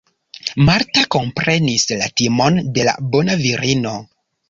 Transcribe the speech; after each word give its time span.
Marta 0.69 1.03
komprenis 1.17 1.87
la 2.01 2.09
timon 2.23 2.61
de 2.79 2.91
la 2.91 2.99
bona 3.15 3.41
virino. 3.47 3.99